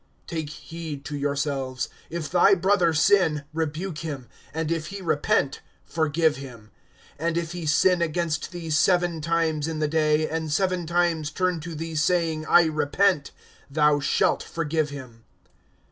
[0.27, 1.87] (3)Take heed to yourselves.
[2.09, 6.71] If thy brother sin, rebuke him; and if he repent, forgive him.
[7.19, 11.59] (4)And if he sin against thee seven times in the day, and seven times turn
[11.59, 13.29] to thee saying, I repent,
[13.69, 15.23] thou shalt forgive him.